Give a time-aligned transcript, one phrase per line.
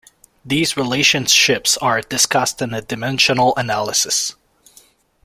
[0.43, 4.35] These relationships are discussed in dimensional analysis.